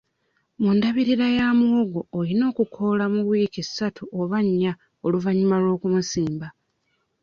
[0.61, 4.73] Mu ndabirira ya muwogo olina okukoola mu wiiki ssatu oba nnya
[5.05, 6.47] oluvannyuma lw'okumusimba.